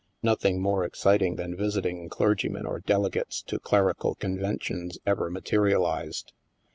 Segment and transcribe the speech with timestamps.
[0.23, 6.33] Nothing more exciting than visit ing clergymen or delegates to clerical conventions ever materialized.